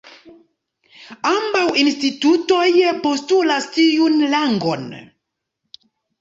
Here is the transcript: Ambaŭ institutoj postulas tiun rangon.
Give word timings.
Ambaŭ 1.31 1.61
institutoj 1.81 2.63
postulas 3.05 3.69
tiun 3.77 4.19
rangon. 4.33 4.89